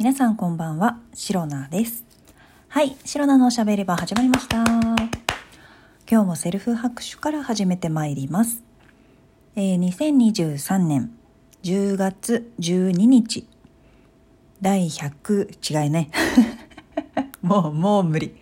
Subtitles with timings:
[0.00, 2.06] 皆さんこんばんは、シロナです。
[2.68, 4.64] はい、シロナのおしゃべり場始まりました。
[6.10, 8.62] 今日もセルフ拍手から始めてまいります。
[9.56, 11.10] えー、2023年
[11.64, 13.46] 10月12日、
[14.62, 16.10] 第100、違いね。
[17.42, 18.34] もう、もう無理。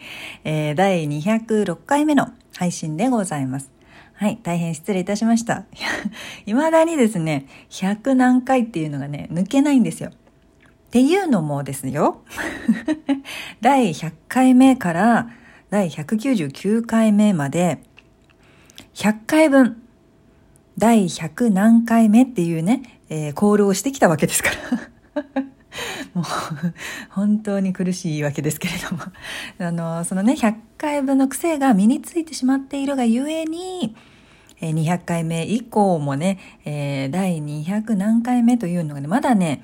[0.45, 3.73] えー、第206回目の配信でございます。
[4.13, 5.65] はい、大変失礼いたしました。
[6.47, 10.13] 未だにですね、100何回っていうのがね、抜けないんですよ。
[10.89, 12.23] っていうのもですよ。
[13.61, 15.29] 第100回目から
[15.69, 17.83] 第199回目まで、
[18.95, 19.83] 100回分、
[20.79, 24.49] 第100何回目っていうね、えー、コールをしてきたわけですか
[25.15, 25.25] ら。
[26.15, 26.25] もう、
[27.11, 29.03] 本当に苦しいわけですけれども。
[29.61, 33.95] あの、そのね、100回分の癖が身についてしまっているがゆえに、
[34.63, 39.63] 200回目以降もね、えー、第200何回目というのがね、まだね、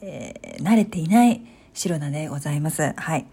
[0.00, 1.42] えー、慣れていない
[1.74, 2.94] 白菜でございます。
[2.96, 3.26] はい。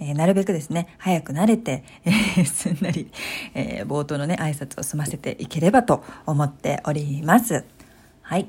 [0.00, 3.10] えー、なるべくですね、早く慣れて、えー、 すんなり、
[3.54, 7.64] えー、冒頭のね、挨拶を済ませていければと思っております。
[8.22, 8.48] はい。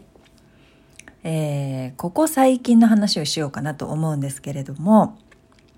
[1.23, 5.17] えー、ここ最近の話をしようかなと思うんですけれども、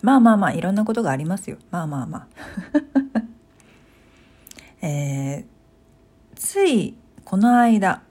[0.02, 1.58] まあまあまあ、いろんなことがありますよ。
[1.72, 2.28] まあまあまあ。
[4.86, 5.46] え、
[6.36, 8.02] ついこの間、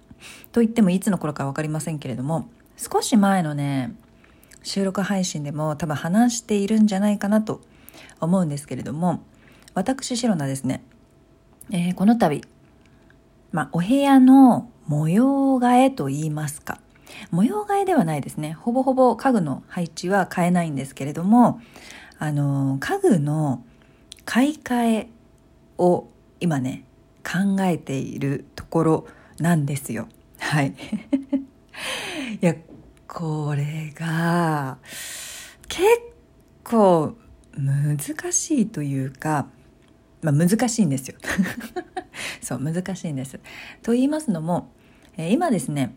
[0.52, 3.94] と言ってもいつの頃か分かりませんけれども、少し前のね、
[4.62, 7.61] 収録配信でも多分話しているんじゃないかなと
[8.20, 9.22] 思うんですけれども、
[9.75, 10.83] 私、シロナですね、
[11.70, 12.42] えー、この度、
[13.53, 16.81] まあ、お部屋の模様替えと言いますか、
[17.31, 18.53] 模様替えではないですね。
[18.53, 21.61] ほぼほぼ家具の配置は変えないんですけれども、
[22.19, 23.62] あの、家具の
[24.25, 25.09] 買い替え
[25.78, 26.09] を
[26.41, 26.84] 今ね、
[27.25, 29.06] 考えているところ
[29.38, 30.09] なんですよ。
[30.38, 30.75] はい。
[32.40, 32.56] いや、
[33.06, 34.78] これが、
[35.68, 35.86] 結
[36.64, 37.14] 構
[37.56, 37.98] 難
[38.32, 39.46] しいというか、
[40.22, 41.16] まあ難しいんですよ。
[42.42, 43.38] そう、難しいんです。
[43.82, 44.72] と言いますのも、
[45.16, 45.94] えー、今ですね、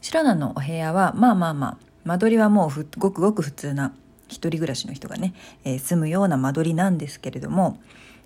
[0.00, 3.92] 白菜のお部屋はまあまあまあ間取りはもうごくごく普通な
[4.28, 5.34] 一人暮らしの人がね、
[5.64, 7.80] えー、住むような間取りなんですけれども、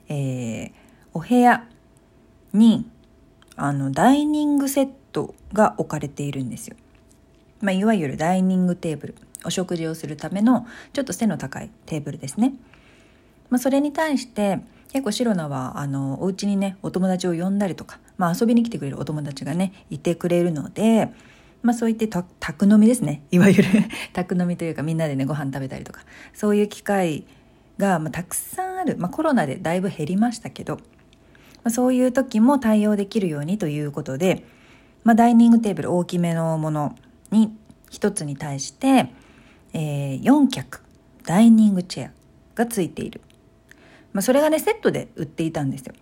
[0.09, 0.73] えー、
[1.15, 1.67] お部屋
[2.53, 2.89] に
[3.57, 6.77] あのダイニングセットが置かれているんですよ。
[7.65, 9.15] まあ、いわゆるダイニングテーブル
[9.45, 12.55] お食事をするためのちょっと背の高いテーブルですね。
[13.51, 14.61] まあ、それに対して
[14.93, 21.11] 結構シロナはあのお家にねお友達を呼んだりとか、まあ、遊びに来てくれるお友達がねいてくれるので
[21.65, 22.07] まあそう言って
[22.39, 23.23] 宅飲みですね。
[23.31, 23.65] いわゆる
[24.13, 26.03] 宅飲みというかみんなでねご飯食べたりとか、
[26.35, 27.25] そういう機会
[27.79, 28.97] が、まあ、たくさんある。
[28.99, 30.81] まあコロナでだいぶ減りましたけど、ま
[31.65, 34.45] あ、そういう時も対応できるようにということで、
[35.05, 36.95] まあダイニングテーブル大きめのもの
[37.35, 37.55] に
[37.91, 39.11] 一つに対して、
[39.73, 40.81] えー、4脚
[41.25, 42.11] ダイニングチェア
[42.55, 43.21] がついている。
[44.13, 45.95] まあそれがねセットで売っていたんですよ。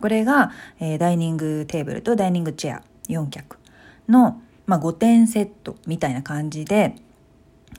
[0.00, 3.56] これが、えー、ダイニングテーブルとダイニングチェア4脚
[4.08, 6.96] のまあ、5点セットみたいな感じで、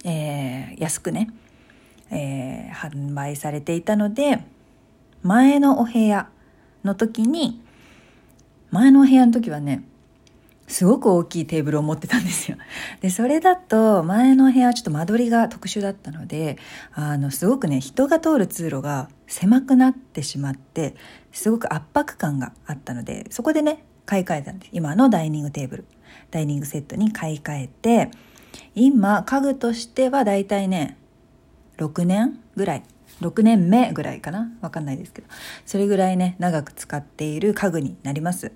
[0.06, 1.29] えー、安くね、
[2.09, 4.44] えー、販売されていたので、
[5.22, 6.29] 前のお部屋
[6.84, 7.62] の時に、
[8.72, 9.84] 前のお部屋の時はね、
[10.67, 12.57] すごく大きいテーブルを持ってたんですよ。
[13.01, 16.57] で、それだと前の部屋はちょっと間取りが特殊だったので、
[16.94, 20.95] あの、すごくね、人が通る通路が狭くなってしまって、
[21.31, 24.69] すごく圧迫感があったので、そこでね、買い替えたんです。
[24.73, 25.85] 今のダイニングテーブル。
[26.31, 28.11] ダイニングセットに買い替えて、
[28.75, 30.97] 今、家具としてはだいたいね、
[31.78, 32.84] 6年ぐらい。
[33.22, 35.28] 6年目ぐらいかなわかんないですけど。
[35.66, 38.51] それぐらいね、長く使っている家具になります。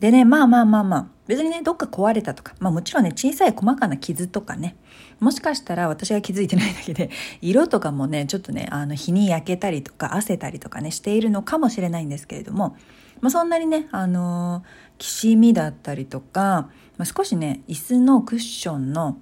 [0.00, 4.76] でね、まあまあまあまあ、別にね、どっか壊れたとか、まあもちろんね、小さい細かな傷とかね、
[5.20, 7.10] もしかしたら私が気づいてないだけで、
[7.42, 12.76] 色とかもね、ちょっとね、あの、日に焼けたりとか、汗たりとかね、しているのかもしれないんですけれども、
[13.20, 14.62] まあそんなにね、あのー、
[14.98, 19.18] きしみだったりとか、まあ、少しね、椅子のクッションの、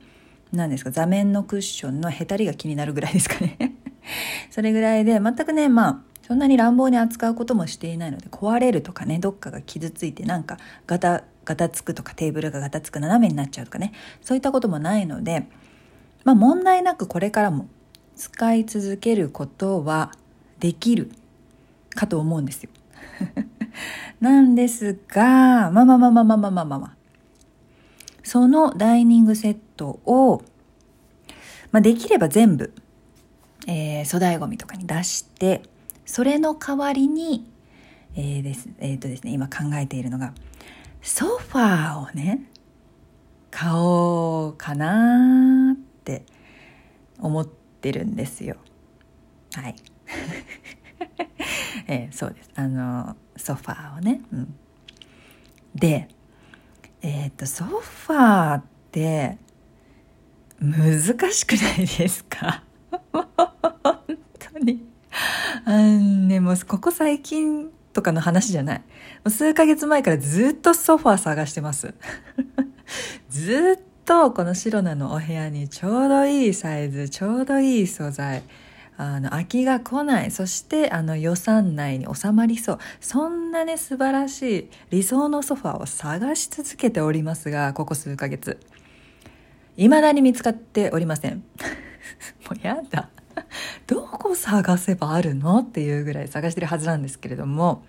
[0.52, 3.76] 何ですか、座面のクッションのへたりが気になるぐらいですかね。
[4.50, 15.48] それぐらいで、全くね、まあ、そんなに乱暴に扱うこともしていないので、壊れるとかね、どっかが傷ついてなんかガタ、ガタつくとかテーブルがガタつく斜めになっちゃうとかね、そういったこともないので、
[16.24, 17.66] まあ問題なくこれからも
[18.14, 20.12] 使い続けることは
[20.60, 21.10] できる
[21.94, 22.70] かと思うんですよ。
[24.20, 26.96] なんですが、まあまあまあまあまあまあまあまあ、まあ、
[28.22, 30.42] そのダイニングセットを、
[31.72, 32.74] まあできれば全部、
[33.66, 35.62] えー、粗大ごみとかに出して、
[36.08, 37.44] それの代わりに、
[38.16, 40.32] えー、です、え、ー、とですね、今考えているのが、
[41.02, 42.50] ソファーをね、
[43.50, 46.24] 買おうかなって
[47.20, 48.56] 思ってるんですよ。
[49.52, 49.76] はい。
[51.86, 52.50] えー、そうです。
[52.54, 54.54] あのソファーをね、うん、
[55.74, 56.08] で
[57.02, 59.36] えっ、ー、とソファーって
[60.58, 62.64] 難しくないですか？
[65.68, 68.82] あのねもここ最近とかの話じゃない
[69.28, 71.92] 数ヶ月前からずっとソファー探してます
[73.28, 78.44] ずっとこの白菜のお部屋にちょうどいいサイズちょうどいい素材
[78.96, 80.32] あの、飽きが来ない。
[80.32, 82.78] そして、あの、予算内に収まりそう。
[83.00, 88.58] そんなね、素晴らしい理想のソファーを探し続けておりますが、ここ数ヶ月。
[89.76, 91.44] 未だに見つかっておりません。
[92.50, 93.08] もうやだ。
[93.86, 97.82] どこ探せばあるのっていうぐらい探してるはずなんですけれども、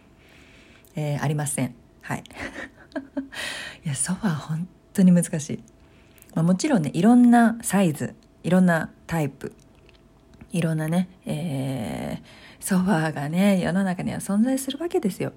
[0.96, 1.76] えー、ありません。
[2.02, 2.24] はい。
[3.86, 5.64] いや、ソファー本当に難しい。
[6.36, 9.54] まあ、もちろんね、いろんなサイズ、いろんなタイプ、
[10.52, 15.34] いろんなね、えー、ソファーがね世の中には存在するわけですよ。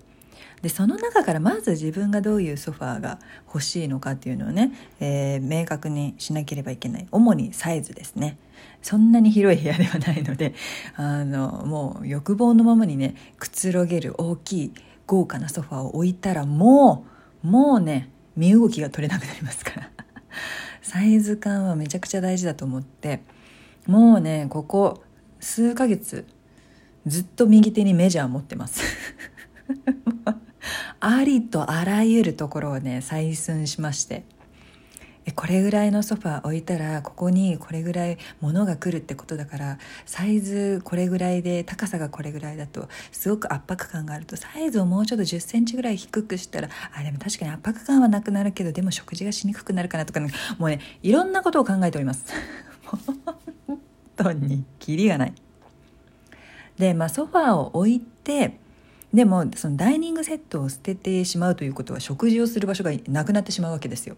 [0.62, 8.38] でその中からまず自分がどういうソファーが欲しいのかっていうのをね、えー、明確にしなければいけない主にサイズですね
[8.82, 10.55] そんなに広い部屋ではないので
[10.97, 14.73] あのもう欲望のままにねくつろげる大きい
[15.06, 17.06] 豪華なソファーを置いたらも
[17.44, 19.91] うもうね身動きが取れなくなりますから。
[20.82, 23.20] サイズ感はめちゃくちゃ大事だと思って
[23.87, 25.03] もうねここ
[25.38, 26.26] 数ヶ月
[27.06, 28.82] ずっと右手にメジャー持ってます。
[31.00, 34.25] ありとあらゆるところをね採寸しまして。
[35.30, 52.25] これぐらいのソファー置いたらここにこれぐらい物が来るってことだからサイズこれぐらいで高さがこれぐらいだとすごく圧迫感があるとサイズをもうちょっと1 0センチぐらい低くしたらあでも確かに圧迫感はなくなるけどでも食事がしにくくなるかなとか、ね、もうねいろんなことを考えております
[52.84, 53.00] 本。
[54.16, 55.34] 当にキリがない。
[56.78, 58.58] で、まあ、ソファーを置いて
[59.12, 64.16] でもそのダイニングセットを捨ててしまうということは食事をする場所がなくなってしまうわけですよ。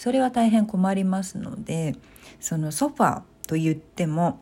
[0.00, 1.94] それは大変困りますので
[2.40, 4.40] そのソファーと言っても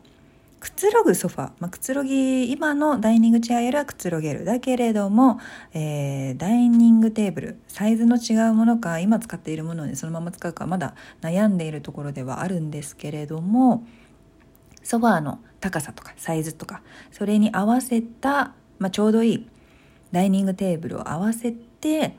[0.61, 4.45] くつろぐソファー、まあ、くつろぎ今のダイニングチェアよりはくつろげる。
[4.45, 5.37] だけれども、
[5.73, 13.85] えー、ダイニングテーブルサイズの違うものか今使っているものにそのまま使うかまだ悩んでいるところではあるんですけれども
[14.81, 19.47] ソファーの高さとかサイズとかそれに合わせた、まあ、ちょうどいい
[20.13, 22.15] ダイニングテーブルを合わせて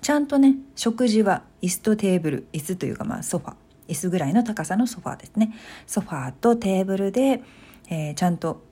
[0.00, 3.54] ちゃんとね食事は椅子とテーブル椅子というかまあソファ
[3.88, 5.52] 椅子ぐらいの高さのソファですね。
[5.86, 7.42] ソファとテーブルで、
[7.88, 8.62] えー、ちゃんと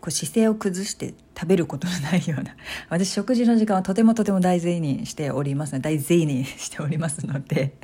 [0.00, 2.54] こう姿勢を崩して食べることのないような。
[2.90, 7.74] 私食事の時間はとてもとても大事にしておりますので大事にしておりますので、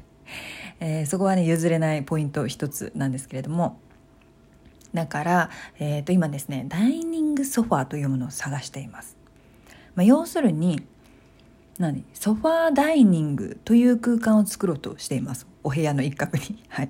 [0.80, 3.80] えー、そこはね譲れないポイント一つなんですけれども。
[4.92, 9.16] だから、えー、と今ですねダイニングソファーというものを探しています、
[9.94, 10.82] まあ、要するに
[11.78, 12.04] 何？
[12.14, 15.46] ソファーダイニングという空間を作ろうとしています。
[15.62, 16.62] お部屋の一角に。
[16.68, 16.88] はい。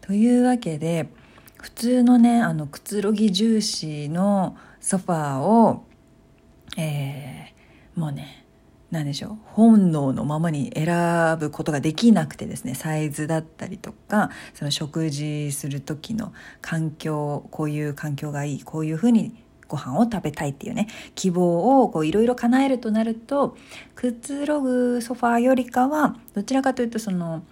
[0.00, 1.08] というわけで
[1.56, 5.84] 普通のねあのくつろぎ重視のソファーを
[6.76, 8.44] えー、もうね
[8.90, 9.36] 何でしょう？
[9.44, 23.56] 本能のままに選ぶことができなくてですねサイズだったりとかその食事する時の環境こういう環境がいいこういうふうにご飯を食べたいっていうね希望をいろいろ叶えるとなると
[23.94, 27.42] くつろぐソファーよりかはどちらかというとその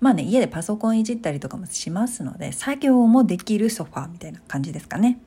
[0.00, 5.20] まあね家でパソコンいじったりとかもしますので作業もできるソファーみたいな感じですかね。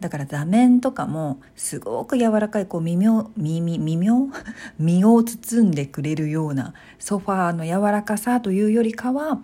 [0.00, 4.28] だから座面とかもすごく柔らかいこう微妙耳微妙
[4.78, 9.40] 身を包んでくれるようなソファーの柔らかさというよりかは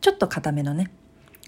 [0.00, 0.90] ちょっと硬めのね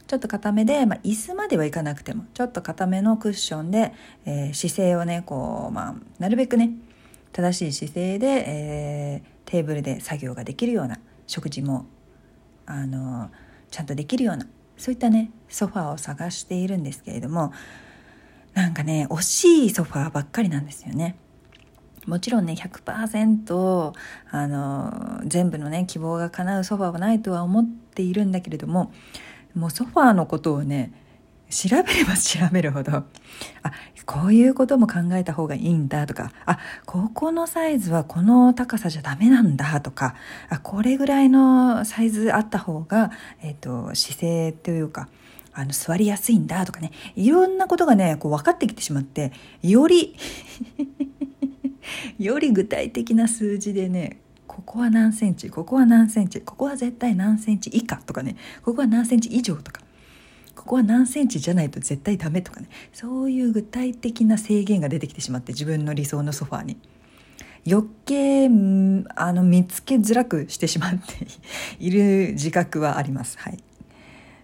[0.07, 3.93] ちょっと硬めで、まあ、椅子まではいかなくてもちょっと硬めのクッションで、
[4.25, 6.71] えー、姿勢をねこう、まあ、なるべくね
[7.33, 11.87] 正しい姿勢で、えー、テーブルで作業ができるような食事も
[12.67, 13.31] あの
[13.71, 14.47] ちゃんとできるような
[14.77, 17.53] そういったねソファーを探しているんですけれども
[18.55, 21.17] なんかね惜しいソファーばっかりなんですよね。
[22.07, 23.93] もちろんね100%
[24.31, 28.93] あの全部のね希望が叶うソファーはないとは思っているんだけれども
[29.57, 30.93] もうソファーのことをね
[31.49, 33.05] 調べれば調べるほどあ
[34.05, 40.15] こういうことも考えた方がいいんだとかあここのサイズはこの高さじゃダメなんだとか
[40.49, 43.11] あこれぐらいのサイズあった方が、
[43.43, 45.09] えーと姿勢というか
[45.53, 49.33] あの座りやすいんだとかねいろんなことがねこう分かってきてしまって
[49.63, 50.15] より
[52.19, 54.19] より具体的な数字でね
[54.57, 59.83] ここは何センチここは何センチここは絶対何センチ以下とかねここは何センチ以上とか
[60.55, 66.79] ここは何センチじゃないと絶対ダメとかねそういう具体的な制限が出てきてしまって自分の理想のソファーに。
[67.69, 68.47] 余計
[69.17, 71.27] あの見つけづらくしてしまって
[71.81, 73.37] いる自覚はあります。
[73.41, 73.59] はい。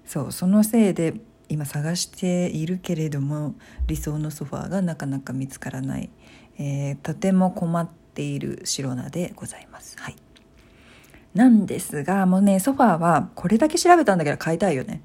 [0.05, 1.15] そうそのせいで
[1.49, 3.55] 今探しているけれども
[3.87, 6.11] 理想のソファーがなかなか見つからない、
[6.59, 9.97] えー、とても困っている白菜でございます。
[9.99, 10.17] はい。
[11.35, 15.03] なんですがもうねソファーはこれだけ調べたんだけど買いたいよね。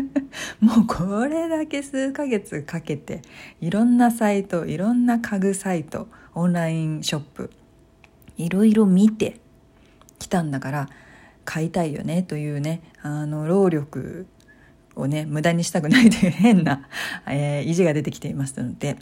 [0.60, 3.22] もうこれだけ数ヶ月かけて
[3.60, 7.50] いろんなサイトいろんな家具サイトオンラインショップ
[8.36, 9.40] いろいろ見て
[10.18, 10.88] きたんだから
[11.44, 14.26] 買いたいよねというねあの労力
[14.94, 16.88] をね無駄にしたくないという変な、
[17.26, 18.96] えー、意地が出てきていますので、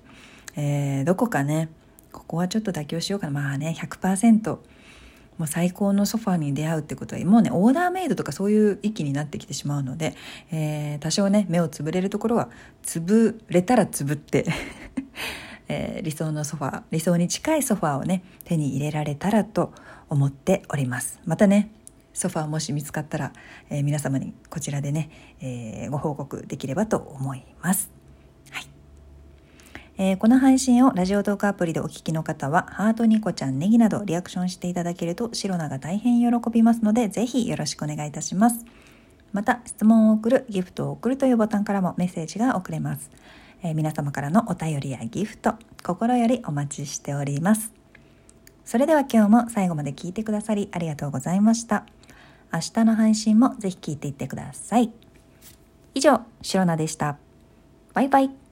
[0.57, 1.69] えー、どこかね
[2.15, 3.33] ここはちょっと妥協しようかな。
[3.33, 4.59] まあね100%
[5.39, 10.15] もう最高のソファーに出会うってことはもうねオーダーメイドとかそういう域になってきてしまうので、
[10.53, 12.49] えー、多少ね目をつぶれるところは
[12.85, 14.47] 潰れたらつぶって
[15.67, 19.73] えー、理想のソファー理想に近いソファーをね手に入れられたらと
[20.11, 21.21] 思っております。
[21.25, 21.71] またね
[22.13, 23.33] ソファーもし見つかったら、
[23.71, 28.04] えー、皆様にこちらでね、えー、ご報告できればと思います。
[29.97, 38.65] えー、この配信をラジオトークアプリでお聞きの方は、ハートニコちゃん、ネギなどリアクションしていただけると、シロナが大変喜びますので、ぜひよろしくお願いいたします。
[39.33, 43.09] また、質問を送る、ギフトを送るというボタンからもメッセージが送れます。
[43.63, 47.73] えー、皆様からのお便りやギフト、心よりお待ちしております。
[48.65, 51.85] それでは今日も最後まで聞いてくださりありがとうございました。
[52.53, 54.93] 明日の配信もぜひ聞いていってください。
[55.95, 57.19] 以上、シロナでした。
[57.93, 58.44] バイバイ。